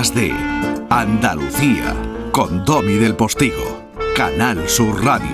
de 0.00 0.32
Andalucía 0.88 1.94
con 2.32 2.64
Domi 2.64 2.94
del 2.94 3.16
Postigo, 3.16 3.82
Canal 4.16 4.66
Sur 4.66 5.04
Radio. 5.04 5.28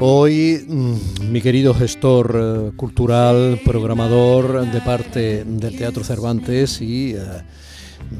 Hoy, 0.00 0.62
mm, 0.68 1.32
mi 1.32 1.40
querido 1.40 1.72
gestor 1.72 2.36
eh, 2.38 2.76
cultural, 2.76 3.58
programador 3.64 4.70
de 4.70 4.80
parte 4.82 5.44
del 5.44 5.78
Teatro 5.78 6.04
Cervantes 6.04 6.82
y 6.82 7.14
eh, 7.14 7.22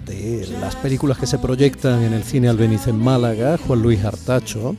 de 0.07 0.48
las 0.59 0.75
películas 0.75 1.18
que 1.18 1.27
se 1.27 1.39
proyectan 1.39 2.05
en 2.05 2.14
el 2.14 2.25
cine 2.25 2.48
Albeniz 2.48 2.87
en 2.87 2.96
Málaga, 2.98 3.59
Juan 3.59 3.82
Luis 3.82 4.03
Artacho, 4.03 4.77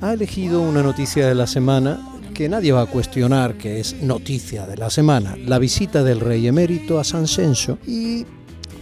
ha 0.00 0.14
elegido 0.14 0.62
una 0.62 0.82
noticia 0.82 1.28
de 1.28 1.34
la 1.34 1.46
semana 1.46 2.13
que 2.34 2.48
nadie 2.48 2.72
va 2.72 2.82
a 2.82 2.86
cuestionar 2.86 3.54
que 3.54 3.80
es 3.80 3.94
noticia 4.02 4.66
de 4.66 4.76
la 4.76 4.90
semana, 4.90 5.36
la 5.38 5.58
visita 5.58 6.02
del 6.02 6.20
rey 6.20 6.46
emérito 6.48 6.98
a 6.98 7.04
San 7.04 7.28
Senso 7.28 7.78
y 7.86 8.26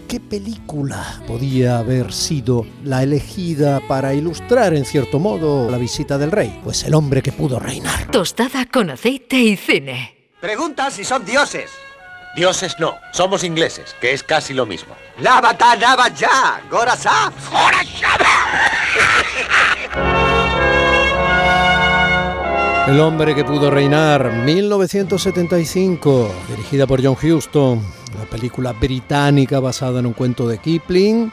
qué 0.08 0.18
película 0.18 1.22
podía 1.27 1.78
haber 1.78 2.12
sido 2.12 2.66
la 2.82 3.02
elegida 3.02 3.80
para 3.86 4.14
ilustrar 4.14 4.74
en 4.74 4.84
cierto 4.84 5.18
modo 5.18 5.70
la 5.70 5.77
visita 5.78 6.18
del 6.18 6.32
rey, 6.32 6.60
pues 6.64 6.82
el 6.84 6.94
hombre 6.94 7.22
que 7.22 7.30
pudo 7.30 7.58
reinar. 7.60 8.10
Tostada 8.10 8.66
con 8.66 8.91
aceite 8.91 9.36
y 9.36 9.56
cine. 9.56 10.30
Pregunta 10.41 10.91
si 10.91 11.05
son 11.05 11.24
dioses. 11.24 11.70
Dioses 12.34 12.77
no, 12.78 12.96
somos 13.12 13.44
ingleses, 13.44 13.94
que 14.00 14.14
es 14.14 14.22
casi 14.22 14.55
lo 14.55 14.64
mismo. 14.64 14.96
Lavata, 15.20 15.77
lava 15.77 16.08
ya, 16.08 16.62
Gorasap. 16.70 17.34
El 22.88 22.98
hombre 22.98 23.32
que 23.36 23.45
pudo 23.45 23.70
reinar, 23.70 24.45
1975, 24.45 26.28
dirigida 26.48 26.84
por 26.84 27.00
John 27.00 27.16
Huston, 27.16 27.80
una 28.12 28.24
película 28.28 28.72
británica 28.72 29.60
basada 29.60 30.00
en 30.00 30.06
un 30.06 30.12
cuento 30.14 30.48
de 30.48 30.58
Kipling 30.58 31.33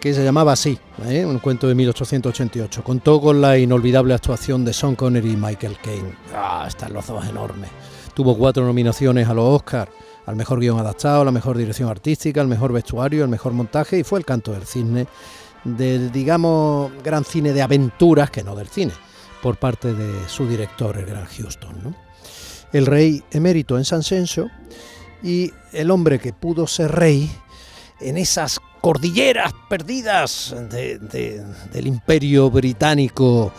que 0.00 0.14
se 0.14 0.24
llamaba 0.24 0.52
así, 0.52 0.78
¿eh? 1.06 1.26
un 1.26 1.38
cuento 1.38 1.68
de 1.68 1.74
1888. 1.74 2.82
Contó 2.82 3.20
con 3.20 3.42
la 3.42 3.58
inolvidable 3.58 4.14
actuación 4.14 4.64
de 4.64 4.72
Sean 4.72 4.96
Connery 4.96 5.32
y 5.32 5.36
Michael 5.36 5.76
Caine. 5.82 6.14
Ah, 6.34 6.64
están 6.66 6.94
los 6.94 7.06
dos 7.06 7.28
enormes. 7.28 7.68
Tuvo 8.14 8.34
cuatro 8.38 8.64
nominaciones 8.64 9.28
a 9.28 9.34
los 9.34 9.44
Oscars, 9.44 9.92
al 10.24 10.36
mejor 10.36 10.60
guion 10.60 10.78
adaptado, 10.78 11.26
la 11.26 11.30
mejor 11.30 11.58
dirección 11.58 11.90
artística, 11.90 12.40
al 12.40 12.48
mejor 12.48 12.72
vestuario, 12.72 13.24
al 13.24 13.30
mejor 13.30 13.52
montaje 13.52 13.98
y 13.98 14.02
fue 14.02 14.18
el 14.18 14.24
canto 14.24 14.52
del 14.52 14.64
cisne 14.64 15.06
del, 15.62 16.10
digamos, 16.10 16.90
gran 17.04 17.22
cine 17.26 17.52
de 17.52 17.60
aventuras, 17.60 18.30
que 18.30 18.42
no 18.42 18.56
del 18.56 18.68
cine 18.68 18.92
por 19.42 19.56
parte 19.56 19.94
de 19.94 20.28
su 20.28 20.48
director, 20.48 20.96
el 20.96 21.06
gran 21.06 21.26
Houston. 21.26 21.96
El 22.72 22.86
rey 22.86 23.22
emérito 23.32 23.76
en 23.76 23.84
San 23.84 24.02
Censo 24.02 24.50
y 25.22 25.52
el 25.72 25.90
hombre 25.90 26.18
que 26.18 26.32
pudo 26.32 26.66
ser 26.66 26.92
rey 26.92 27.30
en 28.00 28.16
esas 28.16 28.60
cordilleras 28.80 29.52
perdidas 29.68 30.54
del 30.70 31.86
imperio 31.86 32.50
británico 32.50 33.52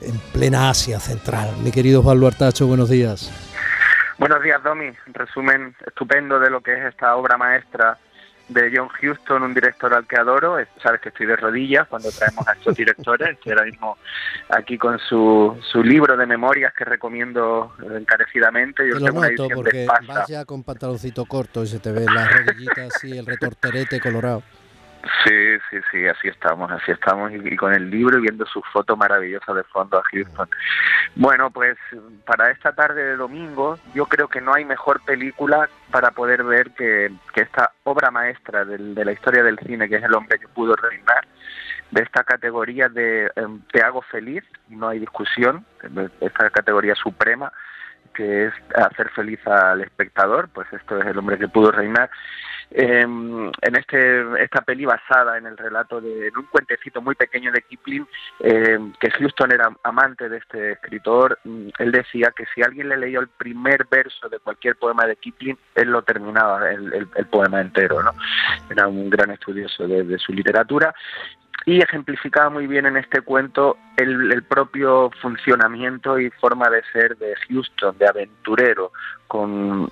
en 0.00 0.18
plena 0.32 0.70
Asia 0.70 0.98
central. 0.98 1.50
Mi 1.62 1.70
querido 1.70 2.02
Pablo 2.02 2.26
Artacho, 2.26 2.66
buenos 2.66 2.88
días. 2.88 3.30
Buenos 4.18 4.42
días, 4.42 4.62
Domi. 4.62 4.90
Resumen 5.06 5.74
estupendo 5.86 6.38
de 6.38 6.50
lo 6.50 6.60
que 6.62 6.72
es 6.72 6.84
esta 6.86 7.16
obra 7.16 7.36
maestra 7.36 7.98
de 8.48 8.72
John 8.74 8.88
Huston, 8.88 9.42
un 9.42 9.54
director 9.54 9.92
al 9.94 10.06
que 10.06 10.16
adoro. 10.16 10.56
Sabes 10.82 11.00
que 11.00 11.08
estoy 11.08 11.26
de 11.26 11.36
rodillas 11.36 11.86
cuando 11.88 12.10
traemos 12.10 12.46
a 12.46 12.52
estos 12.52 12.74
directores. 12.76 13.30
Estoy 13.30 13.52
ahora 13.52 13.64
mismo 13.64 13.98
aquí 14.48 14.78
con 14.78 14.98
su, 14.98 15.56
su 15.70 15.82
libro 15.82 16.16
de 16.16 16.26
memorias 16.26 16.72
que 16.74 16.84
recomiendo 16.84 17.72
encarecidamente. 17.80 18.88
Yo 18.88 18.98
Te 18.98 19.00
lo 19.00 19.12
noto 19.12 19.48
porque 19.54 19.86
vas 19.86 20.28
ya 20.28 20.44
con 20.44 20.62
pantaloncito 20.62 21.24
corto 21.24 21.62
y 21.62 21.66
se 21.66 21.78
te 21.78 21.92
ven 21.92 22.06
las 22.06 22.32
rodillitas 22.32 23.04
y 23.04 23.16
el 23.18 23.26
retorterete 23.26 24.00
colorado. 24.00 24.42
Sí, 25.24 25.58
sí, 25.70 25.76
sí, 25.90 26.06
así 26.06 26.28
estamos, 26.28 26.70
así 26.70 26.90
estamos 26.90 27.30
y, 27.32 27.56
con 27.56 27.74
el 27.74 27.90
libro 27.90 28.18
y 28.18 28.22
viendo 28.22 28.46
su 28.46 28.62
foto 28.72 28.96
maravillosa 28.96 29.52
de 29.52 29.62
fondo 29.64 29.98
a 29.98 30.02
Houston. 30.10 30.48
Bueno, 31.14 31.50
pues 31.50 31.76
para 32.24 32.50
esta 32.50 32.72
tarde 32.72 33.04
de 33.04 33.16
domingo 33.16 33.78
yo 33.94 34.06
creo 34.06 34.28
que 34.28 34.40
no 34.40 34.54
hay 34.54 34.64
mejor 34.64 35.04
película 35.04 35.68
para 35.90 36.10
poder 36.12 36.42
ver 36.44 36.70
que, 36.70 37.12
esta 37.34 37.72
obra 37.84 38.10
maestra 38.10 38.64
de 38.64 39.04
la 39.04 39.12
historia 39.12 39.42
del 39.42 39.58
cine, 39.58 39.88
que 39.88 39.96
es 39.96 40.04
El 40.04 40.14
hombre 40.14 40.38
que 40.38 40.48
pudo 40.48 40.74
reinar, 40.76 41.26
de 41.90 42.02
esta 42.02 42.24
categoría 42.24 42.88
de 42.88 43.30
em, 43.36 43.60
Te 43.72 43.82
hago 43.82 44.02
feliz, 44.02 44.42
no 44.68 44.88
hay 44.88 44.98
discusión, 44.98 45.64
esta 46.20 46.50
categoría 46.50 46.94
suprema 46.94 47.52
que 48.14 48.46
es 48.46 48.54
hacer 48.76 49.10
feliz 49.10 49.44
al 49.46 49.80
espectador, 49.80 50.48
pues 50.48 50.72
esto 50.72 50.98
es 50.98 51.06
El 51.06 51.18
hombre 51.18 51.38
que 51.38 51.48
pudo 51.48 51.72
reinar 51.72 52.10
en 52.70 53.76
este 53.76 54.42
esta 54.42 54.62
peli 54.62 54.84
basada 54.84 55.38
en 55.38 55.46
el 55.46 55.56
relato 55.56 56.00
de 56.00 56.32
un 56.36 56.46
cuentecito 56.46 57.00
muy 57.00 57.14
pequeño 57.14 57.52
de 57.52 57.62
Kipling 57.62 58.06
eh, 58.40 58.78
que 58.98 59.10
Houston 59.10 59.52
era 59.52 59.70
amante 59.82 60.28
de 60.28 60.38
este 60.38 60.72
escritor 60.72 61.38
mm, 61.44 61.68
él 61.78 61.92
decía 61.92 62.32
que 62.36 62.44
si 62.54 62.62
alguien 62.62 62.88
le 62.88 62.96
leyó 62.96 63.20
el 63.20 63.28
primer 63.28 63.86
verso 63.90 64.28
de 64.28 64.38
cualquier 64.38 64.76
poema 64.76 65.06
de 65.06 65.16
Kipling 65.16 65.58
él 65.74 65.88
lo 65.88 66.02
terminaba 66.02 66.70
el, 66.70 67.06
poema 67.30 67.60
entero 67.60 68.02
no 68.02 68.12
era 68.70 68.88
un 68.88 69.10
gran 69.10 69.30
estudioso 69.30 69.86
de, 69.86 70.18
su 70.18 70.32
literatura 70.32 70.94
y 71.66 71.82
ejemplificaba 71.82 72.50
muy 72.50 72.66
bien 72.66 72.86
en 72.86 72.96
este 72.96 73.20
cuento 73.22 73.78
el, 73.96 74.32
el, 74.32 74.42
propio 74.42 75.10
funcionamiento 75.22 76.18
y 76.18 76.30
forma 76.30 76.68
de 76.68 76.82
ser 76.92 77.16
de 77.16 77.34
Houston, 77.48 77.96
de 77.96 78.06
aventurero, 78.06 78.92
con 79.26 79.88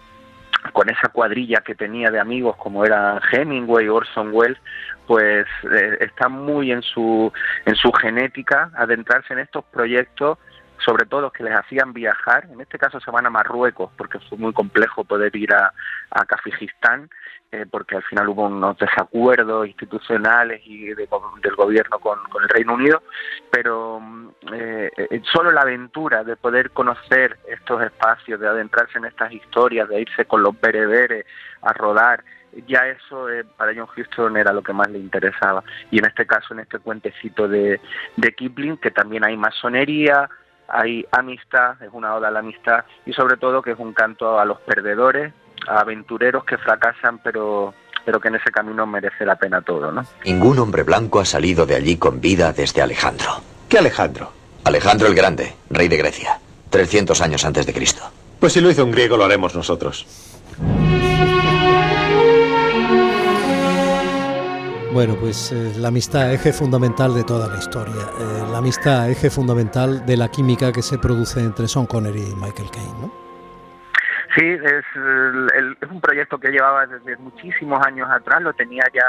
con 0.73 0.89
esa 0.89 1.09
cuadrilla 1.09 1.61
que 1.61 1.75
tenía 1.75 2.11
de 2.11 2.21
amigos 2.21 2.57
como 2.57 2.85
era 2.85 3.21
Hemingway, 3.33 3.89
Orson 3.89 4.31
Welles, 4.33 4.59
pues 5.07 5.47
eh, 5.73 5.99
está 6.01 6.29
muy 6.29 6.71
en 6.71 6.83
su 6.83 7.33
en 7.67 7.75
su 7.75 7.93
genética 7.93 8.71
adentrarse 8.77 9.33
en 9.33 9.41
estos 9.41 9.65
proyectos 9.65 10.39
sobre 10.85 11.07
todo 11.07 11.31
que 11.31 11.45
les 11.45 11.55
hacían 11.55 11.93
viajar, 11.93 12.49
en 12.51 12.61
este 12.61 12.79
caso 12.79 13.01
se 13.01 13.11
van 13.11 13.27
a 13.27 13.31
Marruecos, 13.31 13.91
porque 13.97 14.19
fue 14.29 14.39
muy 14.39 14.53
complejo 14.53 15.05
poder 15.05 15.35
ir 15.37 15.55
a, 15.55 15.73
a 16.11 16.25
Kafijistán, 16.25 17.09
eh, 17.55 17.67
porque 17.71 17.97
al 17.97 18.03
final 18.05 18.31
hubo 18.31 18.47
unos 18.47 18.79
desacuerdos 18.79 19.67
institucionales 19.67 20.63
y 20.65 20.87
del 20.87 21.55
gobierno 21.55 21.99
con, 21.99 22.19
el 22.43 22.49
Reino 22.49 22.73
Unido, 22.73 23.03
pero 23.51 24.01
mm, 24.01 24.29
eh, 24.55 24.91
eh, 24.97 25.23
solo 25.31 25.53
la 25.53 25.61
aventura 25.61 26.25
de 26.25 26.37
poder 26.37 26.71
conocer 26.71 27.37
estos 27.47 27.83
espacios, 27.83 28.41
de 28.41 28.49
adentrarse 28.49 28.97
en 28.97 29.05
estas 29.05 29.33
historias, 29.33 29.87
de 29.91 30.01
irse 30.01 30.25
con 30.25 30.43
los 30.43 30.59
bereberes 30.59 31.27
a 31.61 31.75
rodar, 31.75 32.25
ya 32.67 32.87
eso 32.87 33.27
para 33.59 33.75
John 33.75 33.89
Huston 33.97 34.39
era 34.39 34.55
lo 34.55 34.63
que 34.63 34.73
más 34.73 34.89
le 34.89 34.99
interesaba. 34.99 35.63
Y 35.91 35.99
en 35.99 36.07
este 36.07 36.27
caso, 36.27 36.55
en 36.55 36.61
este 36.61 36.79
cuentecito 36.79 37.49
de, 37.49 37.81
de 38.17 38.33
Kipling, 38.33 38.79
que 38.79 38.91
también 38.91 39.25
hay 39.25 39.37
masonería, 39.37 40.31
hay 40.69 41.05
amistad, 41.13 41.83
es 41.83 41.91
una 41.93 42.15
oda 42.15 42.29
a 42.29 42.31
la 42.31 42.41
amistad 42.41 42.85
y 43.07 43.13
sobre 43.13 43.37
todo 43.37 43.63
que 43.63 43.73
es 43.73 43.79
un 43.79 43.93
canto 43.93 44.39
a 44.39 44.45
los 44.45 44.61
perdedores, 44.61 45.33
a 45.69 45.81
aventureros 45.81 46.45
que 46.45 46.59
fracasan 46.59 47.19
pero 47.19 47.75
pero 48.05 48.21
que 48.21 48.29
en 48.29 48.35
ese 48.35 48.51
camino 48.51 48.85
merece 48.87 49.25
la 49.25 49.37
pena 49.37 49.63
todo, 49.63 49.93
¿no? 49.93 50.05
Ningún 50.25 50.59
hombre 50.59 50.83
blanco 50.83 51.21
ha 51.21 51.25
salido 51.25 51.67
de 51.67 51.77
allí 51.77 51.97
con 51.97 52.21
vida 52.21 52.53
desde 52.53 52.83
Alejandro. 52.83 53.31
¿Qué 53.69 53.79
Alejandro? 53.79 54.33
Alejandro 54.65 55.09
el 55.09 55.15
Grande, 55.15 55.55
rey 55.71 55.89
de 55.89 55.97
Grecia, 55.97 56.39
300 56.71 57.21
años 57.21 57.45
antes 57.45 57.67
de 57.67 57.73
Cristo. 57.73 58.03
Pues 58.41 58.53
si 58.53 58.61
lo 58.61 58.71
hizo 58.71 58.85
un 58.85 58.91
griego 58.91 59.17
lo 59.17 59.25
haremos 59.25 59.55
nosotros. 59.55 60.07
Bueno, 64.93 65.17
pues 65.19 65.53
eh, 65.53 65.73
la 65.79 65.89
amistad, 65.89 66.35
eje 66.35 66.53
fundamental 66.53 67.15
de 67.15 67.25
toda 67.25 67.49
la 67.49 67.57
historia. 67.57 67.95
Eh, 68.21 68.45
la 68.51 68.59
amistad, 68.59 69.09
eje 69.11 69.31
fundamental 69.31 70.05
de 70.05 70.19
la 70.19 70.29
química 70.29 70.71
que 70.71 70.83
se 70.83 70.99
produce 70.99 71.41
entre 71.41 71.67
Sean 71.67 71.87
Connery 71.87 72.21
y 72.21 72.35
Michael 72.35 72.71
Caine, 72.71 73.01
¿no? 73.01 73.11
Sí, 74.35 74.45
es, 74.45 74.85
es 75.81 75.91
un 75.91 76.01
proyecto 76.01 76.39
que 76.39 76.51
llevaba 76.51 76.87
desde 76.87 77.17
muchísimos 77.17 77.81
años 77.87 78.09
atrás, 78.11 78.43
lo 78.43 78.53
tenía 78.53 78.85
ya 78.93 79.07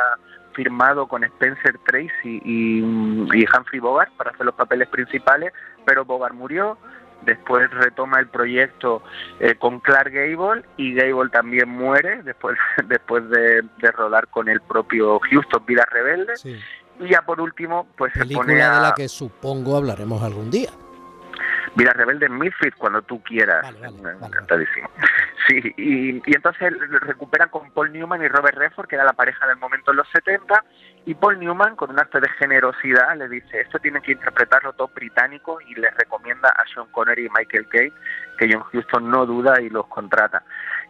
firmado 0.53 1.05
con 1.07 1.23
Spencer 1.25 1.77
Tracy 1.85 2.41
y 2.45 2.81
Humphrey 2.81 3.79
Bogart 3.79 4.11
para 4.15 4.31
hacer 4.31 4.45
los 4.45 4.55
papeles 4.55 4.87
principales, 4.87 5.51
pero 5.85 6.05
Bogart 6.05 6.35
murió, 6.35 6.77
después 7.25 7.69
retoma 7.71 8.19
el 8.19 8.27
proyecto 8.27 9.03
eh, 9.39 9.55
con 9.55 9.79
Clark 9.79 10.11
Gable 10.11 10.63
y 10.77 10.93
Gable 10.93 11.29
también 11.29 11.69
muere 11.69 12.21
después 12.23 12.57
después 12.87 13.29
de, 13.29 13.63
rodar 13.91 14.27
con 14.27 14.49
el 14.49 14.61
propio 14.61 15.19
Houston 15.19 15.65
Vida 15.65 15.85
Rebelde 15.91 16.33
y 16.99 17.09
ya 17.09 17.21
por 17.21 17.41
último 17.41 17.87
pues 17.97 18.13
se 18.13 18.25
pone 18.25 18.61
a... 18.61 18.75
de 18.75 18.81
la 18.81 18.93
que 18.95 19.07
supongo 19.07 19.77
hablaremos 19.77 20.21
algún 20.21 20.49
día 20.49 20.69
Vida 21.75 21.93
Rebelde 21.93 22.27
en 22.27 22.37
Midfield 22.37 22.75
cuando 22.75 23.01
tú 23.01 23.21
quieras. 23.23 23.65
Encantadísimo. 24.21 24.89
Sí, 25.47 25.59
y, 25.77 26.17
y, 26.17 26.35
entonces 26.35 26.73
recuperan 27.01 27.49
con 27.49 27.69
Paul 27.71 27.91
Newman 27.91 28.23
y 28.23 28.27
Robert 28.27 28.57
Redford, 28.57 28.87
que 28.87 28.95
era 28.95 29.03
la 29.03 29.13
pareja 29.13 29.45
del 29.47 29.57
momento 29.57 29.91
en 29.91 29.97
los 29.97 30.07
70, 30.09 30.63
y 31.05 31.15
Paul 31.15 31.39
Newman, 31.39 31.75
con 31.75 31.89
un 31.89 31.99
acto 31.99 32.19
de 32.19 32.29
generosidad, 32.29 33.17
le 33.17 33.27
dice, 33.27 33.59
esto 33.59 33.79
tiene 33.79 34.01
que 34.01 34.13
interpretarlo 34.13 34.73
todo 34.73 34.89
británico 34.95 35.59
y 35.67 35.75
les 35.75 35.93
recomienda 35.97 36.49
a 36.49 36.63
Sean 36.73 36.87
Connery 36.91 37.25
y 37.25 37.29
Michael 37.29 37.67
Caine, 37.67 37.93
que 38.37 38.49
John 38.51 38.63
Huston 38.71 39.09
no 39.09 39.25
duda 39.25 39.59
y 39.61 39.69
los 39.69 39.87
contrata. 39.87 40.43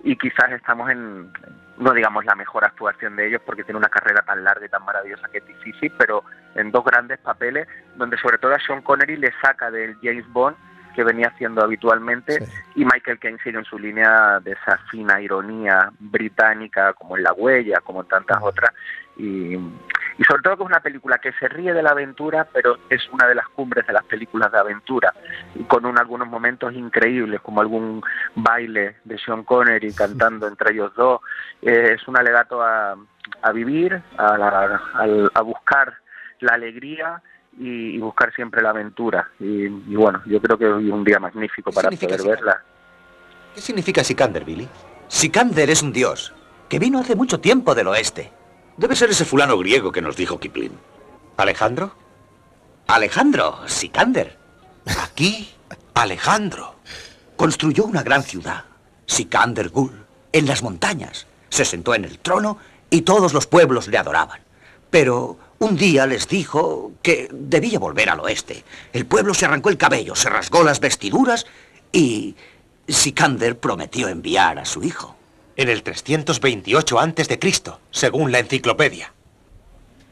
y 0.03 0.15
quizás 0.17 0.51
estamos 0.51 0.89
en, 0.91 1.31
no 1.77 1.93
digamos 1.93 2.25
la 2.25 2.35
mejor 2.35 2.63
actuación 2.65 3.15
de 3.15 3.27
ellos 3.27 3.41
porque 3.45 3.63
tiene 3.63 3.79
una 3.79 3.89
carrera 3.89 4.21
tan 4.21 4.43
larga 4.43 4.65
y 4.65 4.69
tan 4.69 4.83
maravillosa 4.85 5.29
que 5.29 5.39
es 5.39 5.47
difícil, 5.47 5.91
pero 5.97 6.23
en 6.55 6.71
dos 6.71 6.83
grandes 6.83 7.19
papeles 7.19 7.67
donde 7.95 8.17
sobre 8.17 8.37
todo 8.37 8.53
a 8.53 8.59
Sean 8.59 8.81
Connery 8.81 9.17
le 9.17 9.31
saca 9.41 9.71
del 9.71 9.97
James 10.03 10.27
Bond 10.31 10.55
que 10.93 11.03
venía 11.03 11.27
haciendo 11.27 11.63
habitualmente 11.63 12.45
y 12.75 12.85
Michael 12.85 13.19
Caine 13.19 13.39
sigue 13.43 13.57
en 13.57 13.65
su 13.65 13.77
línea 13.77 14.39
de 14.39 14.51
esa 14.51 14.77
fina 14.89 15.21
ironía 15.21 15.91
británica 15.99 16.93
como 16.93 17.17
en 17.17 17.23
La 17.23 17.33
Huella, 17.33 17.79
como 17.81 18.01
en 18.01 18.07
tantas 18.07 18.41
otras 18.41 18.71
y, 19.17 19.53
y 19.55 20.23
sobre 20.27 20.41
todo 20.43 20.57
que 20.57 20.63
es 20.63 20.69
una 20.69 20.79
película 20.79 21.17
que 21.19 21.31
se 21.33 21.47
ríe 21.47 21.73
de 21.73 21.83
la 21.83 21.91
aventura 21.91 22.47
pero 22.51 22.77
es 22.89 23.07
una 23.11 23.27
de 23.27 23.35
las 23.35 23.47
cumbres 23.49 23.85
de 23.85 23.93
las 23.93 24.03
películas 24.05 24.51
de 24.51 24.57
aventura 24.57 25.13
con 25.67 25.85
un, 25.85 25.99
algunos 25.99 26.27
momentos 26.27 26.73
increíbles 26.73 27.41
como 27.41 27.61
algún 27.61 28.01
baile 28.35 28.97
de 29.03 29.17
Sean 29.19 29.43
Connery 29.43 29.93
cantando 29.93 30.47
entre 30.47 30.73
ellos 30.73 30.93
dos. 30.95 31.21
Eh, 31.61 31.95
es 31.95 32.07
un 32.07 32.17
alegato 32.17 32.61
a, 32.61 32.95
a 33.41 33.51
vivir 33.51 34.01
a, 34.17 34.37
la, 34.37 34.81
a, 34.93 35.07
a 35.33 35.41
buscar 35.41 35.93
la 36.39 36.53
alegría 36.53 37.21
y, 37.59 37.95
y, 37.95 37.97
buscar 37.99 38.33
siempre 38.33 38.61
la 38.61 38.69
aventura. 38.69 39.29
Y, 39.39 39.65
y, 39.65 39.95
bueno, 39.95 40.21
yo 40.25 40.41
creo 40.41 40.57
que 40.57 40.65
hoy 40.65 40.87
es 40.87 40.93
un 40.93 41.03
día 41.03 41.19
magnífico 41.19 41.71
para 41.71 41.89
poder 41.89 42.23
verla. 42.23 42.63
¿Qué 43.53 43.61
significa 43.61 44.03
Sikander, 44.03 44.43
Billy? 44.43 44.67
Sikander 45.07 45.69
es 45.69 45.81
un 45.83 45.93
dios 45.93 46.33
que 46.69 46.79
vino 46.79 46.99
hace 46.99 47.15
mucho 47.15 47.39
tiempo 47.39 47.75
del 47.75 47.87
oeste. 47.87 48.31
Debe 48.77 48.95
ser 48.95 49.11
ese 49.11 49.25
fulano 49.25 49.57
griego 49.57 49.91
que 49.91 50.01
nos 50.01 50.15
dijo 50.15 50.39
Kipling. 50.39 50.77
¿Alejandro? 51.37 51.95
Alejandro, 52.87 53.59
Sikander. 53.67 54.37
Aquí, 55.01 55.53
Alejandro. 55.93 56.75
Construyó 57.35 57.85
una 57.85 58.03
gran 58.03 58.23
ciudad, 58.23 58.65
Sikander 59.05 59.69
Gul, 59.69 60.05
en 60.31 60.47
las 60.47 60.63
montañas. 60.63 61.27
Se 61.49 61.65
sentó 61.65 61.93
en 61.93 62.05
el 62.05 62.19
trono 62.19 62.57
y 62.89 63.01
todos 63.01 63.33
los 63.33 63.47
pueblos 63.47 63.87
le 63.87 63.97
adoraban. 63.97 64.42
Pero 64.93 65.39
un 65.57 65.75
día 65.75 66.05
les 66.05 66.27
dijo 66.27 66.91
que 67.01 67.27
debía 67.31 67.79
volver 67.79 68.11
al 68.11 68.19
oeste. 68.19 68.63
El 68.93 69.07
pueblo 69.07 69.33
se 69.33 69.45
arrancó 69.45 69.69
el 69.69 69.77
cabello, 69.77 70.15
se 70.15 70.29
rasgó 70.29 70.63
las 70.63 70.79
vestiduras 70.79 71.47
y 71.91 72.35
Sikander 72.87 73.57
prometió 73.57 74.07
enviar 74.07 74.59
a 74.59 74.65
su 74.65 74.83
hijo. 74.83 75.15
En 75.55 75.67
el 75.69 75.81
328 75.81 76.99
antes 76.99 77.27
de 77.27 77.39
Cristo, 77.39 77.79
según 77.89 78.31
la 78.31 78.37
enciclopedia. 78.37 79.11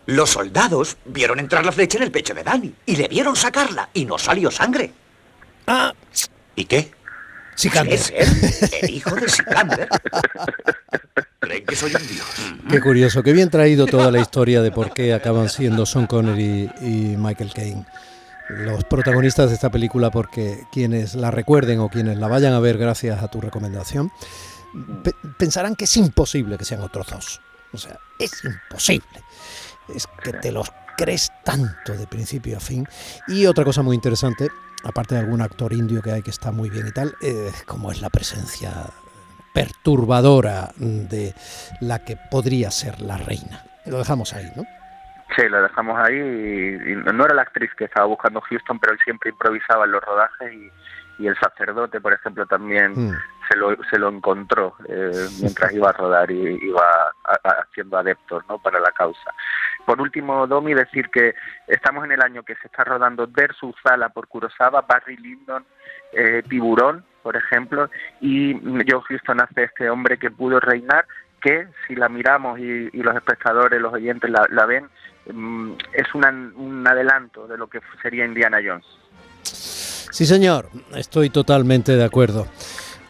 Los 0.07 0.31
soldados 0.31 0.97
vieron 1.05 1.39
entrar 1.39 1.63
la 1.63 1.71
flecha 1.71 1.99
en 1.99 2.05
el 2.05 2.11
pecho 2.11 2.33
de 2.33 2.43
Dani 2.43 2.73
y 2.87 2.95
le 2.95 3.07
vieron 3.07 3.35
sacarla 3.35 3.89
y 3.93 4.05
no 4.05 4.17
salió 4.17 4.49
sangre. 4.49 4.91
Ah. 5.67 5.93
¿Y 6.55 6.65
qué? 6.65 6.91
Sikander. 7.61 7.93
Es 7.93 8.11
él, 8.15 8.69
el 8.81 8.89
hijo 8.89 9.15
de 9.15 9.29
Sikander. 9.29 9.87
Creen 11.39 11.65
que 11.65 11.75
soy 11.75 11.93
un 11.93 12.07
dios. 12.07 12.27
Qué 12.69 12.81
curioso, 12.81 13.21
qué 13.21 13.33
bien 13.33 13.49
traído 13.49 13.85
toda 13.85 14.11
la 14.11 14.19
historia 14.19 14.61
de 14.61 14.71
por 14.71 14.93
qué 14.93 15.13
acaban 15.13 15.49
siendo 15.49 15.85
Sean 15.85 16.07
Connery 16.07 16.71
y 16.81 17.15
Michael 17.17 17.53
Caine 17.53 17.85
los 18.49 18.83
protagonistas 18.83 19.47
de 19.49 19.55
esta 19.55 19.69
película 19.69 20.11
porque 20.11 20.65
quienes 20.73 21.15
la 21.15 21.31
recuerden 21.31 21.79
o 21.79 21.87
quienes 21.87 22.17
la 22.17 22.27
vayan 22.27 22.51
a 22.51 22.59
ver 22.59 22.77
gracias 22.77 23.23
a 23.23 23.29
tu 23.29 23.39
recomendación 23.39 24.11
pe 25.03 25.13
pensarán 25.37 25.75
que 25.75 25.85
es 25.85 25.97
imposible 25.97 26.57
que 26.57 26.65
sean 26.65 26.81
otros 26.81 27.07
dos. 27.07 27.41
O 27.73 27.77
sea, 27.77 27.97
es 28.19 28.31
imposible. 28.43 29.23
Es 29.95 30.07
que 30.23 30.33
te 30.33 30.51
los 30.51 30.71
crees 30.97 31.31
tanto 31.43 31.93
de 31.93 32.07
principio 32.07 32.57
a 32.57 32.59
fin. 32.59 32.87
Y 33.27 33.45
otra 33.45 33.63
cosa 33.63 33.81
muy 33.81 33.95
interesante, 33.95 34.49
aparte 34.83 35.15
de 35.15 35.21
algún 35.21 35.41
actor 35.41 35.73
indio 35.73 36.01
que 36.01 36.11
hay 36.11 36.21
que 36.21 36.29
está 36.29 36.51
muy 36.51 36.69
bien 36.69 36.87
y 36.87 36.91
tal, 36.91 37.15
eh, 37.21 37.51
como 37.65 37.91
es 37.91 38.01
la 38.01 38.09
presencia 38.09 38.71
perturbadora 39.53 40.69
de 40.77 41.33
la 41.81 41.99
que 42.05 42.17
podría 42.29 42.71
ser 42.71 43.01
la 43.01 43.17
reina. 43.17 43.63
Lo 43.85 43.97
dejamos 43.97 44.33
ahí, 44.33 44.49
¿no? 44.55 44.63
Sí, 45.35 45.47
lo 45.47 45.61
dejamos 45.61 45.97
ahí 45.97 46.15
y, 46.15 46.91
y, 46.91 46.95
no 46.95 47.25
era 47.25 47.33
la 47.33 47.43
actriz 47.43 47.69
que 47.77 47.85
estaba 47.85 48.05
buscando 48.05 48.41
Houston, 48.41 48.79
pero 48.79 48.93
él 48.93 48.99
siempre 49.03 49.29
improvisaba 49.31 49.85
en 49.85 49.91
los 49.91 50.03
rodajes 50.03 50.53
y, 50.53 50.71
y 51.21 51.27
el 51.27 51.37
sacerdote, 51.37 52.01
por 52.01 52.13
ejemplo, 52.13 52.45
también 52.45 52.93
mm. 52.93 53.15
Se, 53.51 53.57
lo, 53.57 53.75
se 53.89 53.99
lo 53.99 54.09
encontró 54.09 54.75
eh, 54.87 55.27
mientras 55.41 55.73
iba 55.73 55.89
a 55.89 55.93
rodar 55.93 56.31
y 56.31 56.59
iba 56.65 57.13
haciendo 57.43 57.97
adeptos 57.97 58.43
¿no? 58.47 58.57
para 58.59 58.79
la 58.79 58.91
causa. 58.91 59.33
Por 59.85 60.01
último, 60.01 60.47
Domi, 60.47 60.73
decir 60.73 61.09
que 61.09 61.35
estamos 61.67 62.05
en 62.05 62.13
el 62.13 62.21
año 62.21 62.43
que 62.43 62.55
se 62.55 62.67
está 62.67 62.83
rodando 62.83 63.27
Versus 63.27 63.75
Zala 63.83 64.09
por 64.09 64.27
Kurosawa, 64.27 64.81
Barry 64.81 65.17
Lyndon, 65.17 65.65
eh, 66.13 66.43
Tiburón, 66.47 67.03
por 67.23 67.35
ejemplo, 67.35 67.89
y 68.19 68.53
Joe 68.89 69.01
Houston 69.07 69.41
hace 69.41 69.63
este 69.63 69.89
hombre 69.89 70.17
que 70.17 70.31
pudo 70.31 70.59
reinar, 70.59 71.05
que 71.41 71.67
si 71.87 71.95
la 71.95 72.09
miramos 72.09 72.59
y, 72.59 72.89
los 72.91 73.15
espectadores, 73.15 73.81
los 73.81 73.93
oyentes 73.93 74.29
la, 74.29 74.47
la 74.49 74.65
ven, 74.65 74.87
mm, 75.31 75.73
es 75.93 76.13
una, 76.13 76.29
un 76.29 76.85
adelanto 76.87 77.47
de 77.47 77.57
lo 77.57 77.67
que 77.67 77.81
sería 78.01 78.25
Indiana 78.25 78.59
Jones. 78.63 78.85
Sí, 79.43 80.25
señor, 80.25 80.69
estoy 80.95 81.29
totalmente 81.29 81.95
de 81.95 82.03
acuerdo. 82.03 82.45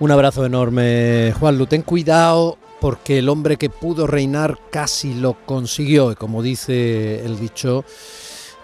Un 0.01 0.09
abrazo 0.09 0.47
enorme, 0.47 1.31
Juan 1.39 1.59
Lu. 1.59 1.67
Ten 1.67 1.83
cuidado 1.83 2.57
porque 2.79 3.19
el 3.19 3.29
hombre 3.29 3.57
que 3.57 3.69
pudo 3.69 4.07
reinar 4.07 4.57
casi 4.71 5.13
lo 5.13 5.33
consiguió. 5.45 6.11
Y 6.11 6.15
como 6.15 6.41
dice 6.41 7.23
el 7.23 7.39
dicho, 7.39 7.85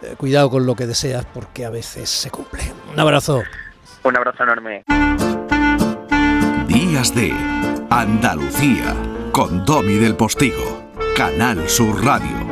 eh, 0.02 0.16
cuidado 0.18 0.50
con 0.50 0.66
lo 0.66 0.76
que 0.76 0.88
deseas 0.88 1.26
porque 1.26 1.64
a 1.64 1.70
veces 1.70 2.10
se 2.10 2.32
cumple. 2.32 2.64
Un 2.92 3.00
abrazo. 3.00 3.44
Un 4.04 4.18
abrazo 4.18 4.42
enorme. 4.46 4.84
Días 6.68 7.14
de 7.14 7.32
Andalucía 7.92 8.96
con 9.32 9.64
Domi 9.64 9.94
del 9.94 10.16
Postigo, 10.16 10.90
Canal 11.16 11.70
Sur 11.70 12.04
Radio. 12.04 12.47